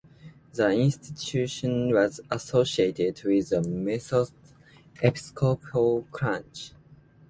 [0.53, 4.33] The institution was associated with the Methodist
[4.99, 6.71] Episcopal Church.